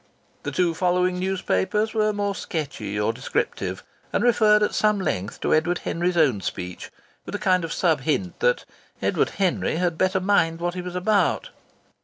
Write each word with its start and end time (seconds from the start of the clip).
The 0.41 0.51
two 0.51 0.73
following 0.73 1.19
newspapers 1.19 1.93
were 1.93 2.11
more 2.11 2.33
sketchy 2.33 2.99
or 2.99 3.13
descriptive, 3.13 3.83
and 4.11 4.23
referred 4.23 4.63
at 4.63 4.73
some 4.73 4.99
length 4.99 5.39
to 5.41 5.53
Edward 5.53 5.77
Henry's 5.85 6.17
own 6.17 6.41
speech, 6.41 6.89
with 7.23 7.35
a 7.35 7.37
kind 7.37 7.63
of 7.63 7.71
sub 7.71 8.01
hint 8.01 8.39
that 8.39 8.65
Edward 8.99 9.29
Henry 9.37 9.75
had 9.75 9.99
better 9.99 10.19
mind 10.19 10.59
what 10.59 10.73
he 10.73 10.81
was 10.81 10.95
about. 10.95 11.51